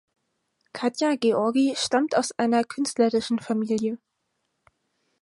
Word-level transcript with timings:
Katja 0.73 1.15
Georgi 1.15 1.73
stammt 1.77 2.17
aus 2.17 2.31
einer 2.31 2.63
künstlerischen 2.63 3.37
Familie. 3.37 3.99